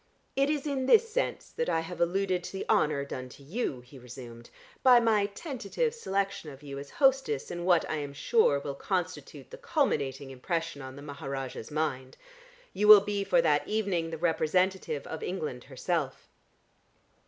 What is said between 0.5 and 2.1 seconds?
in this sense that I have